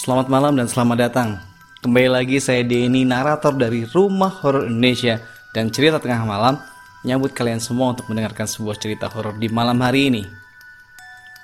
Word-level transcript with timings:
Selamat 0.00 0.32
malam 0.32 0.56
dan 0.56 0.64
selamat 0.64 0.96
datang. 0.96 1.36
Kembali 1.84 2.08
lagi 2.08 2.40
saya 2.40 2.64
Denny, 2.64 3.04
narator 3.04 3.52
dari 3.52 3.84
Rumah 3.84 4.32
Horor 4.40 4.64
Indonesia 4.64 5.20
dan 5.52 5.68
cerita 5.68 6.00
tengah 6.00 6.24
malam 6.24 6.56
nyambut 7.04 7.36
kalian 7.36 7.60
semua 7.60 7.92
untuk 7.92 8.08
mendengarkan 8.08 8.48
sebuah 8.48 8.80
cerita 8.80 9.12
horor 9.12 9.36
di 9.36 9.52
malam 9.52 9.76
hari 9.84 10.08
ini. 10.08 10.24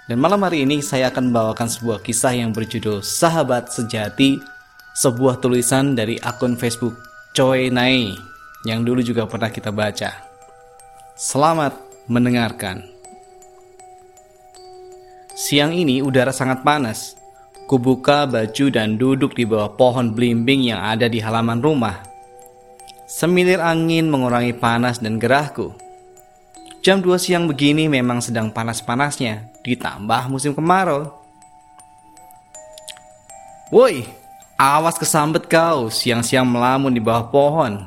Dan 0.08 0.24
malam 0.24 0.40
hari 0.40 0.64
ini 0.64 0.80
saya 0.80 1.12
akan 1.12 1.28
membawakan 1.28 1.68
sebuah 1.68 2.00
kisah 2.00 2.32
yang 2.32 2.56
berjudul 2.56 3.04
Sahabat 3.04 3.68
Sejati, 3.76 4.40
sebuah 4.96 5.36
tulisan 5.44 5.92
dari 5.92 6.16
akun 6.16 6.56
Facebook 6.56 6.96
Choi 7.36 7.68
Nai 7.68 8.16
yang 8.64 8.88
dulu 8.88 9.04
juga 9.04 9.28
pernah 9.28 9.52
kita 9.52 9.68
baca. 9.68 10.16
Selamat 11.12 11.76
mendengarkan. 12.08 12.80
Siang 15.36 15.76
ini 15.76 16.00
udara 16.00 16.32
sangat 16.32 16.64
panas. 16.64 17.25
Kubuka 17.66 18.30
baju 18.30 18.66
dan 18.70 18.94
duduk 18.94 19.34
di 19.34 19.42
bawah 19.42 19.74
pohon 19.74 20.14
belimbing 20.14 20.70
yang 20.70 20.78
ada 20.78 21.10
di 21.10 21.18
halaman 21.18 21.58
rumah. 21.58 21.98
Semilir 23.10 23.58
angin 23.58 24.06
mengurangi 24.06 24.54
panas 24.54 25.02
dan 25.02 25.18
gerahku. 25.18 25.74
Jam 26.86 27.02
2 27.02 27.18
siang 27.18 27.50
begini 27.50 27.90
memang 27.90 28.22
sedang 28.22 28.54
panas-panasnya, 28.54 29.50
ditambah 29.66 30.30
musim 30.30 30.54
kemarau. 30.54 31.10
Woi, 33.74 34.06
awas 34.54 34.94
kesambet 34.94 35.50
kau 35.50 35.90
siang-siang 35.90 36.46
melamun 36.46 36.94
di 36.94 37.02
bawah 37.02 37.26
pohon. 37.34 37.82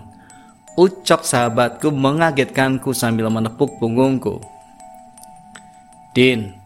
Ucok 0.75 1.23
sahabatku 1.23 1.88
mengagetkanku 1.88 2.91
sambil 2.91 3.31
menepuk 3.31 3.80
punggungku. 3.80 4.43
Din, 6.11 6.58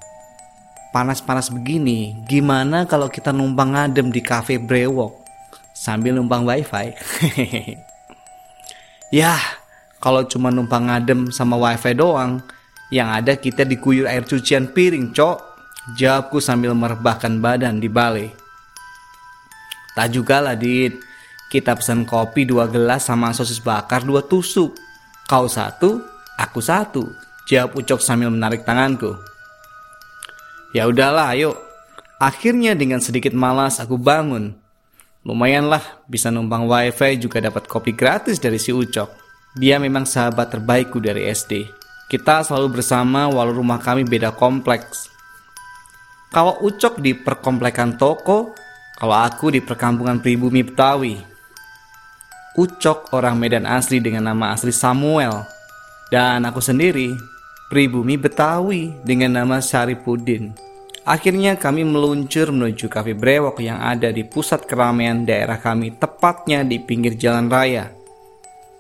panas-panas 0.94 1.50
begini, 1.50 2.14
gimana 2.30 2.86
kalau 2.86 3.10
kita 3.10 3.34
numpang 3.34 3.74
ngadem 3.74 4.14
di 4.14 4.22
cafe 4.22 4.62
brewok 4.62 5.10
sambil 5.74 6.14
numpang 6.14 6.46
wifi? 6.46 6.94
ya, 9.20 9.34
kalau 9.98 10.22
cuma 10.30 10.54
numpang 10.54 10.86
ngadem 10.86 11.34
sama 11.34 11.58
wifi 11.58 11.98
doang, 11.98 12.46
yang 12.94 13.10
ada 13.10 13.34
kita 13.34 13.66
diguyur 13.66 14.06
air 14.06 14.22
cucian 14.22 14.70
piring, 14.70 15.10
cok. 15.10 15.52
Jawabku 15.98 16.40
sambil 16.40 16.72
merebahkan 16.78 17.42
badan 17.44 17.82
di 17.82 17.92
balai. 17.92 18.32
Tak 19.98 20.08
juga 20.14 20.40
lah, 20.40 20.56
Dit. 20.56 20.96
Kita 21.52 21.76
pesan 21.76 22.08
kopi 22.08 22.48
dua 22.48 22.72
gelas 22.72 23.10
sama 23.10 23.36
sosis 23.36 23.60
bakar 23.60 24.06
dua 24.06 24.24
tusuk. 24.24 24.78
Kau 25.28 25.50
satu, 25.50 26.06
aku 26.40 26.60
satu. 26.64 27.04
Jawab 27.50 27.84
Ucok 27.84 28.00
sambil 28.00 28.32
menarik 28.32 28.64
tanganku. 28.64 29.33
Ya 30.74 30.90
udahlah, 30.90 31.38
ayo. 31.38 31.54
Akhirnya 32.18 32.74
dengan 32.74 32.98
sedikit 32.98 33.30
malas 33.38 33.78
aku 33.78 33.94
bangun. 34.02 34.58
Lumayanlah 35.22 36.04
bisa 36.10 36.34
numpang 36.34 36.66
wifi 36.66 37.16
juga 37.16 37.40
dapat 37.40 37.70
kopi 37.70 37.94
gratis 37.94 38.42
dari 38.42 38.58
si 38.58 38.74
Ucok. 38.74 39.08
Dia 39.54 39.78
memang 39.78 40.10
sahabat 40.10 40.50
terbaikku 40.50 40.98
dari 40.98 41.30
SD. 41.30 41.70
Kita 42.10 42.42
selalu 42.42 42.82
bersama 42.82 43.30
walau 43.30 43.54
rumah 43.54 43.78
kami 43.78 44.02
beda 44.02 44.34
kompleks. 44.34 45.14
Kalau 46.34 46.58
Ucok 46.66 46.98
di 46.98 47.14
perkomplekan 47.14 47.94
toko, 48.02 48.58
kalau 48.98 49.14
aku 49.14 49.54
di 49.54 49.62
perkampungan 49.62 50.26
pribumi 50.26 50.66
Betawi. 50.66 51.22
Ucok 52.58 53.14
orang 53.14 53.38
Medan 53.38 53.70
asli 53.70 54.02
dengan 54.02 54.34
nama 54.34 54.58
asli 54.58 54.74
Samuel. 54.74 55.46
Dan 56.10 56.46
aku 56.50 56.62
sendiri 56.62 57.33
pribumi 57.74 58.22
Betawi 58.22 58.94
dengan 59.02 59.42
nama 59.42 59.58
Syaripudin. 59.58 60.54
Akhirnya 61.10 61.58
kami 61.58 61.82
meluncur 61.82 62.54
menuju 62.54 62.86
kafe 62.86 63.18
brewok 63.18 63.66
yang 63.66 63.82
ada 63.82 64.14
di 64.14 64.22
pusat 64.22 64.70
keramaian 64.70 65.26
daerah 65.26 65.58
kami 65.58 65.98
tepatnya 65.98 66.62
di 66.62 66.78
pinggir 66.78 67.18
jalan 67.18 67.50
raya. 67.50 67.90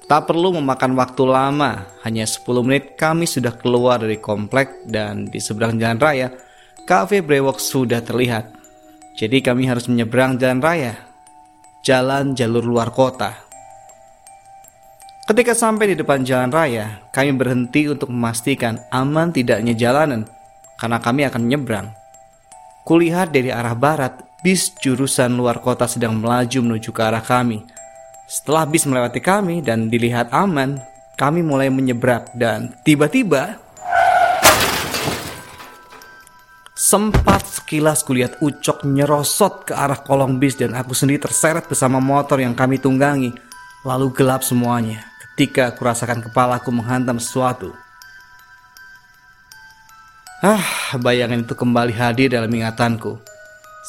Tak 0.05 0.29
perlu 0.29 0.61
memakan 0.61 0.93
waktu 0.93 1.25
lama, 1.25 1.89
hanya 2.05 2.29
10 2.29 2.45
menit 2.61 2.93
kami 2.93 3.25
sudah 3.25 3.57
keluar 3.57 3.97
dari 3.97 4.21
komplek 4.21 4.85
dan 4.85 5.25
di 5.25 5.41
seberang 5.41 5.81
jalan 5.81 5.97
raya, 5.97 6.29
kafe 6.85 7.25
brewok 7.25 7.57
sudah 7.57 7.97
terlihat. 8.05 8.53
Jadi 9.17 9.41
kami 9.41 9.65
harus 9.65 9.89
menyeberang 9.89 10.37
jalan 10.37 10.61
raya, 10.61 10.93
jalan 11.81 12.37
jalur 12.37 12.61
luar 12.61 12.93
kota. 12.93 13.41
Ketika 15.33 15.57
sampai 15.57 15.89
di 15.89 15.95
depan 15.97 16.21
jalan 16.21 16.53
raya, 16.53 17.09
kami 17.09 17.33
berhenti 17.33 17.89
untuk 17.89 18.13
memastikan 18.13 18.77
aman 18.93 19.33
tidaknya 19.33 19.73
jalanan 19.73 20.29
karena 20.77 21.01
kami 21.01 21.25
akan 21.25 21.49
menyeberang. 21.49 21.89
Kulihat 22.85 23.33
dari 23.33 23.49
arah 23.49 23.73
barat, 23.73 24.21
bis 24.45 24.69
jurusan 24.77 25.33
luar 25.33 25.57
kota 25.57 25.89
sedang 25.89 26.21
melaju 26.21 26.69
menuju 26.69 26.93
ke 26.93 27.01
arah 27.01 27.25
kami. 27.25 27.65
Setelah 28.29 28.69
bis 28.69 28.85
melewati 28.85 29.17
kami 29.25 29.65
dan 29.65 29.89
dilihat 29.89 30.29
aman, 30.29 30.77
kami 31.17 31.41
mulai 31.41 31.73
menyeberang 31.73 32.29
dan 32.37 32.77
tiba-tiba 32.85 33.57
Sempat 36.77 37.41
sekilas 37.49 38.05
kulihat 38.05 38.37
Ucok 38.37 38.85
nyerosot 38.85 39.65
ke 39.65 39.73
arah 39.73 39.97
kolong 39.97 40.37
bis 40.37 40.61
dan 40.61 40.77
aku 40.77 40.93
sendiri 40.93 41.25
terseret 41.25 41.65
bersama 41.65 41.97
motor 41.97 42.37
yang 42.37 42.53
kami 42.53 42.77
tunggangi. 42.77 43.33
Lalu 43.81 44.13
gelap 44.13 44.45
semuanya 44.45 45.12
ketika 45.33 45.73
aku 45.73 45.81
rasakan 45.81 46.21
kepalaku 46.21 46.69
menghantam 46.69 47.17
sesuatu. 47.17 47.73
Ah, 50.45 50.93
bayangan 51.01 51.41
itu 51.41 51.57
kembali 51.57 51.89
hadir 51.97 52.37
dalam 52.37 52.53
ingatanku. 52.53 53.17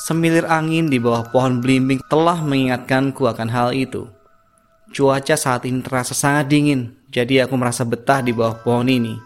Semilir 0.09 0.49
angin 0.49 0.89
di 0.89 0.97
bawah 0.97 1.29
pohon 1.29 1.61
belimbing 1.61 2.01
telah 2.09 2.41
mengingatkanku 2.41 3.29
akan 3.29 3.49
hal 3.53 3.77
itu. 3.77 4.09
Cuaca 4.89 5.37
saat 5.37 5.69
ini 5.69 5.85
terasa 5.85 6.17
sangat 6.17 6.49
dingin, 6.49 6.97
jadi 7.13 7.45
aku 7.45 7.61
merasa 7.61 7.85
betah 7.85 8.25
di 8.25 8.33
bawah 8.33 8.57
pohon 8.65 8.89
ini. 8.89 9.21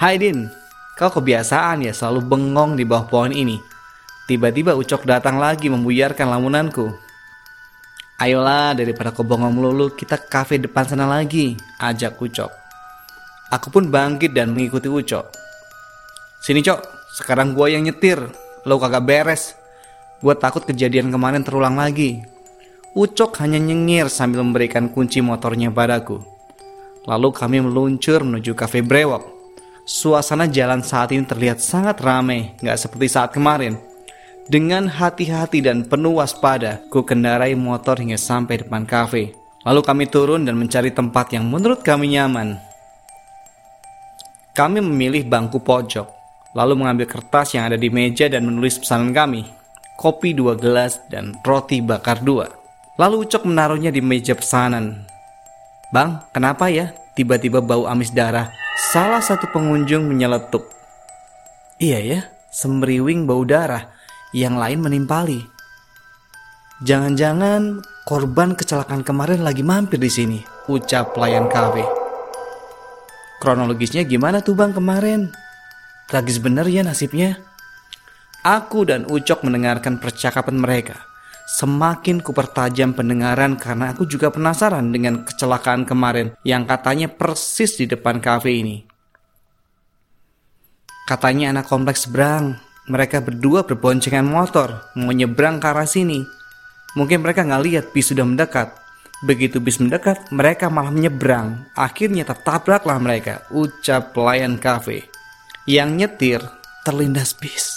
Hai 0.00 0.16
Din, 0.16 0.48
kau 0.96 1.12
kebiasaan 1.12 1.84
ya 1.84 1.92
selalu 1.92 2.24
bengong 2.24 2.80
di 2.80 2.88
bawah 2.88 3.04
pohon 3.04 3.36
ini. 3.36 3.60
Tiba-tiba 4.24 4.72
Ucok 4.72 5.04
datang 5.04 5.36
lagi 5.36 5.68
membuyarkan 5.68 6.32
lamunanku. 6.32 7.03
Ayolah 8.24 8.72
daripada 8.72 9.12
kau 9.12 9.20
bengong 9.20 9.52
melulu 9.52 9.92
kita 9.92 10.16
kafe 10.16 10.56
depan 10.56 10.88
sana 10.88 11.04
lagi, 11.04 11.60
ajak 11.76 12.16
Ucok. 12.16 12.48
Aku 13.52 13.68
pun 13.68 13.92
bangkit 13.92 14.32
dan 14.32 14.56
mengikuti 14.56 14.88
Ucok. 14.88 15.28
Sini 16.40 16.64
cok, 16.64 17.12
sekarang 17.20 17.52
gue 17.52 17.76
yang 17.76 17.84
nyetir, 17.84 18.16
lo 18.64 18.80
kagak 18.80 19.04
beres. 19.04 19.60
Gue 20.24 20.32
takut 20.40 20.64
kejadian 20.64 21.12
kemarin 21.12 21.44
terulang 21.44 21.76
lagi. 21.76 22.24
Ucok 22.96 23.44
hanya 23.44 23.60
nyengir 23.60 24.08
sambil 24.08 24.40
memberikan 24.40 24.88
kunci 24.88 25.20
motornya 25.20 25.68
padaku. 25.68 26.24
Lalu 27.04 27.28
kami 27.28 27.60
meluncur 27.60 28.24
menuju 28.24 28.56
kafe 28.56 28.80
brewok. 28.80 29.20
Suasana 29.84 30.48
jalan 30.48 30.80
saat 30.80 31.12
ini 31.12 31.28
terlihat 31.28 31.60
sangat 31.60 32.00
ramai, 32.00 32.56
nggak 32.56 32.88
seperti 32.88 33.04
saat 33.04 33.36
kemarin. 33.36 33.76
Dengan 34.44 34.92
hati-hati 34.92 35.64
dan 35.64 35.88
penuh 35.88 36.20
waspada, 36.20 36.84
ku 36.92 37.00
kendarai 37.00 37.56
motor 37.56 37.96
hingga 37.96 38.20
sampai 38.20 38.60
depan 38.60 38.84
kafe. 38.84 39.32
Lalu 39.64 39.80
kami 39.80 40.04
turun 40.04 40.44
dan 40.44 40.60
mencari 40.60 40.92
tempat 40.92 41.32
yang 41.32 41.48
menurut 41.48 41.80
kami 41.80 42.12
nyaman. 42.12 42.60
Kami 44.52 44.84
memilih 44.84 45.24
bangku 45.24 45.64
pojok, 45.64 46.04
lalu 46.52 46.76
mengambil 46.76 47.08
kertas 47.08 47.56
yang 47.56 47.72
ada 47.72 47.80
di 47.80 47.88
meja 47.88 48.28
dan 48.28 48.44
menulis 48.44 48.76
pesanan 48.76 49.16
kami. 49.16 49.48
Kopi 49.96 50.36
dua 50.36 50.60
gelas 50.60 51.00
dan 51.08 51.32
roti 51.40 51.80
bakar 51.80 52.20
dua. 52.20 52.52
Lalu 53.00 53.24
Ucok 53.24 53.48
menaruhnya 53.48 53.88
di 53.88 54.04
meja 54.04 54.36
pesanan. 54.36 55.08
Bang, 55.88 56.20
kenapa 56.36 56.68
ya? 56.68 56.92
Tiba-tiba 57.16 57.64
bau 57.64 57.88
amis 57.88 58.12
darah. 58.12 58.52
Salah 58.92 59.24
satu 59.24 59.48
pengunjung 59.48 60.04
menyeletuk. 60.04 60.68
Iya 61.80 61.98
ya, 62.04 62.20
semeriwing 62.52 63.24
bau 63.24 63.40
darah. 63.48 63.88
Yang 64.34 64.54
lain 64.58 64.78
menimpali. 64.82 65.40
Jangan-jangan 66.82 67.86
korban 68.02 68.58
kecelakaan 68.58 69.06
kemarin 69.06 69.46
lagi 69.46 69.62
mampir 69.62 70.02
di 70.02 70.10
sini, 70.10 70.42
ucap 70.66 71.14
pelayan 71.14 71.46
kafe. 71.46 71.86
Kronologisnya 73.38 74.02
gimana 74.02 74.42
tuh 74.42 74.58
bang 74.58 74.74
kemarin? 74.74 75.30
Tragis 76.10 76.42
bener 76.42 76.66
ya 76.66 76.82
nasibnya. 76.82 77.38
Aku 78.42 78.82
dan 78.82 79.06
Ucok 79.06 79.46
mendengarkan 79.46 80.02
percakapan 80.02 80.58
mereka. 80.58 80.98
Semakin 81.44 82.18
kupertajam 82.18 82.90
pendengaran 82.96 83.54
karena 83.54 83.94
aku 83.94 84.02
juga 84.08 84.34
penasaran 84.34 84.90
dengan 84.90 85.22
kecelakaan 85.22 85.86
kemarin 85.86 86.34
yang 86.42 86.66
katanya 86.66 87.06
persis 87.06 87.78
di 87.78 87.86
depan 87.86 88.18
kafe 88.18 88.50
ini. 88.64 88.82
Katanya 91.06 91.52
anak 91.54 91.68
kompleks 91.68 92.08
seberang. 92.08 92.63
Mereka 92.84 93.24
berdua 93.24 93.64
berboncengan 93.64 94.28
motor 94.28 94.92
mau 94.98 95.12
nyebrang 95.14 95.56
ke 95.56 95.66
arah 95.72 95.88
sini. 95.88 96.20
Mungkin 96.94 97.24
mereka 97.24 97.42
nggak 97.42 97.64
lihat 97.64 97.84
bis 97.96 98.12
sudah 98.12 98.28
mendekat. 98.28 98.76
Begitu 99.24 99.56
bis 99.56 99.80
mendekat, 99.80 100.28
mereka 100.28 100.68
malah 100.68 100.92
menyeberang. 100.92 101.64
Akhirnya 101.72 102.28
tertabraklah 102.28 103.00
mereka, 103.00 103.48
ucap 103.48 104.12
pelayan 104.12 104.60
kafe. 104.60 105.08
Yang 105.64 105.90
nyetir 105.96 106.40
terlindas 106.84 107.32
bis. 107.32 107.72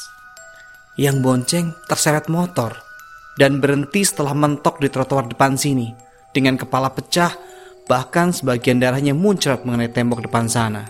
yang 0.97 1.21
bonceng 1.21 1.77
terseret 1.85 2.25
motor 2.25 2.73
dan 3.37 3.61
berhenti 3.61 4.01
setelah 4.01 4.33
mentok 4.33 4.81
di 4.81 4.89
trotoar 4.89 5.29
depan 5.29 5.53
sini 5.53 5.93
dengan 6.33 6.57
kepala 6.57 6.89
pecah 6.89 7.37
bahkan 7.85 8.33
sebagian 8.33 8.81
darahnya 8.81 9.13
muncrat 9.13 9.63
mengenai 9.63 9.93
tembok 9.93 10.25
depan 10.25 10.49
sana. 10.49 10.89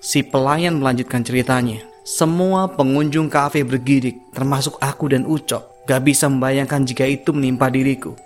Si 0.00 0.24
pelayan 0.24 0.80
melanjutkan 0.80 1.22
ceritanya. 1.22 1.84
Semua 2.08 2.72
pengunjung 2.72 3.28
kafe 3.28 3.68
bergidik, 3.68 4.32
termasuk 4.32 4.80
aku 4.80 5.12
dan 5.12 5.28
Ucok. 5.28 5.84
Gak 5.84 6.08
bisa 6.08 6.24
membayangkan 6.24 6.88
jika 6.88 7.04
itu 7.04 7.36
menimpa 7.36 7.68
diriku. 7.68 8.16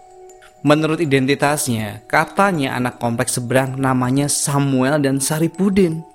Menurut 0.63 1.03
identitasnya, 1.03 2.07
katanya 2.07 2.79
anak 2.79 3.03
kompleks 3.03 3.43
seberang 3.43 3.75
namanya 3.75 4.31
Samuel 4.31 5.03
dan 5.03 5.19
Saripudin. 5.19 6.07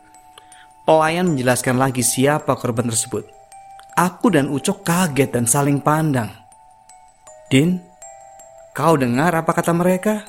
Pelayan 0.88 1.36
menjelaskan 1.36 1.75
lagi 1.75 2.08
siapa 2.08 2.56
korban 2.56 2.88
tersebut. 2.88 3.28
Aku 4.00 4.31
dan 4.31 4.48
Ucok 4.48 4.88
kaget 4.88 5.36
dan 5.36 5.44
saling 5.44 5.84
pandang. 5.84 6.31
Din, 7.52 7.84
kau 8.72 8.96
dengar 8.96 9.36
apa 9.36 9.52
kata 9.52 9.75
mereka? 9.75 10.24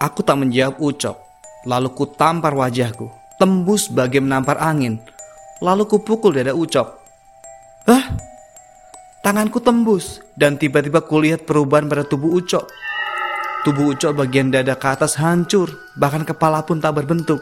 Aku 0.00 0.24
tak 0.24 0.40
menjawab 0.40 0.80
Ucok, 0.80 1.20
lalu 1.68 1.92
ku 1.92 2.08
tampar 2.08 2.56
wajahku, 2.56 3.12
tembus 3.36 3.92
bagai 3.92 4.24
menampar 4.24 4.56
angin, 4.64 4.96
lalu 5.62 5.86
ku 5.86 6.02
pukul 6.02 6.34
dada 6.34 6.56
Ucok. 6.56 6.88
Hah? 7.86 8.04
Tanganku 9.24 9.60
tembus 9.60 10.20
dan 10.36 10.60
tiba-tiba 10.60 11.00
kulihat 11.00 11.46
perubahan 11.48 11.88
pada 11.88 12.04
tubuh 12.04 12.34
Ucok. 12.40 12.68
Tubuh 13.64 13.96
Ucok 13.96 14.12
bagian 14.20 14.52
dada 14.52 14.76
ke 14.76 14.86
atas 14.92 15.16
hancur, 15.16 15.72
bahkan 15.96 16.26
kepala 16.26 16.60
pun 16.60 16.76
tak 16.82 17.00
berbentuk. 17.00 17.40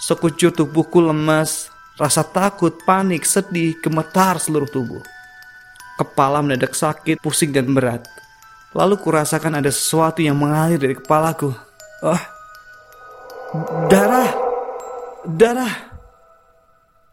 Sekujur 0.00 0.54
tubuhku 0.54 1.02
lemas, 1.02 1.68
rasa 1.98 2.22
takut, 2.22 2.72
panik, 2.86 3.26
sedih, 3.26 3.74
gemetar 3.82 4.38
seluruh 4.38 4.70
tubuh. 4.70 5.02
Kepala 5.98 6.40
mendadak 6.40 6.72
sakit, 6.72 7.20
pusing 7.20 7.52
dan 7.52 7.68
berat. 7.74 8.06
Lalu 8.72 8.96
kurasakan 9.02 9.58
ada 9.58 9.68
sesuatu 9.68 10.22
yang 10.22 10.38
mengalir 10.38 10.78
dari 10.78 10.94
kepalaku. 10.94 11.50
Oh, 12.06 12.22
darah, 13.90 14.30
darah. 15.26 15.89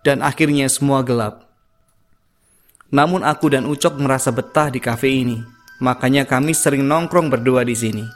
Dan 0.07 0.23
akhirnya 0.23 0.71
semua 0.71 1.03
gelap. 1.03 1.43
Namun 2.95 3.27
aku 3.27 3.51
dan 3.51 3.67
Ucok 3.67 3.99
merasa 3.99 4.31
betah 4.31 4.71
di 4.71 4.79
kafe 4.79 5.11
ini. 5.11 5.43
Makanya 5.83 6.23
kami 6.23 6.55
sering 6.55 6.87
nongkrong 6.87 7.27
berdua 7.27 7.67
di 7.67 7.75
sini. 7.75 8.07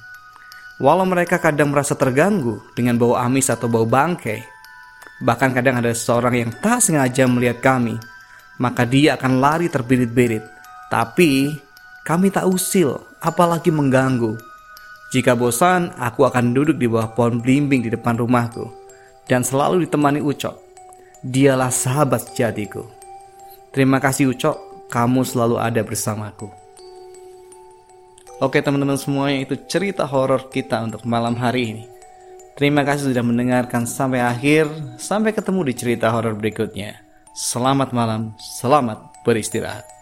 Walau 0.79 1.03
mereka 1.03 1.35
kadang 1.35 1.75
merasa 1.75 1.91
terganggu 1.91 2.63
dengan 2.79 2.95
bau 2.95 3.19
amis 3.19 3.51
atau 3.51 3.67
bau 3.67 3.83
bangkai, 3.83 4.39
bahkan 5.21 5.51
kadang 5.51 5.83
ada 5.83 5.91
seseorang 5.91 6.47
yang 6.47 6.51
tak 6.63 6.79
sengaja 6.79 7.27
melihat 7.27 7.59
kami, 7.59 7.99
maka 8.57 8.87
dia 8.87 9.19
akan 9.19 9.43
lari 9.43 9.67
terbirit-birit. 9.67 10.41
Tapi 10.87 11.53
kami 12.07 12.31
tak 12.31 12.47
usil, 12.47 12.97
apalagi 13.19 13.69
mengganggu. 13.69 14.39
Jika 15.11 15.35
bosan, 15.35 15.91
aku 15.99 16.23
akan 16.23 16.55
duduk 16.55 16.79
di 16.79 16.87
bawah 16.87 17.11
pohon 17.13 17.43
belimbing 17.43 17.83
di 17.83 17.91
depan 17.91 18.15
rumahku 18.15 18.65
dan 19.27 19.43
selalu 19.43 19.83
ditemani 19.85 20.23
Ucok. 20.23 20.70
Dialah 21.21 21.69
sahabat 21.69 22.33
sejatiku. 22.33 22.89
Terima 23.69 24.01
kasih 24.01 24.33
Ucok, 24.33 24.89
kamu 24.89 25.21
selalu 25.21 25.61
ada 25.61 25.85
bersamaku. 25.85 26.49
Oke 28.41 28.57
teman-teman 28.57 28.97
semuanya 28.97 29.45
itu 29.45 29.53
cerita 29.69 30.09
horor 30.09 30.49
kita 30.49 30.81
untuk 30.81 31.05
malam 31.05 31.37
hari 31.37 31.77
ini. 31.77 31.85
Terima 32.57 32.81
kasih 32.81 33.13
sudah 33.13 33.21
mendengarkan 33.21 33.85
sampai 33.85 34.17
akhir. 34.17 34.65
Sampai 34.97 35.29
ketemu 35.29 35.69
di 35.69 35.73
cerita 35.77 36.09
horor 36.09 36.33
berikutnya. 36.33 36.97
Selamat 37.37 37.93
malam, 37.93 38.33
selamat 38.41 39.21
beristirahat. 39.21 40.00